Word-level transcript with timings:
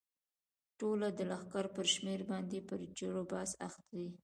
ټوله 0.77 1.07
د 1.17 1.19
لښکر 1.29 1.65
پر 1.75 1.85
شمېر 1.93 2.19
باندې 2.31 2.57
په 2.67 2.73
جرو 2.97 3.21
بحث 3.31 3.51
اخته 3.67 3.87
دي. 3.99 4.07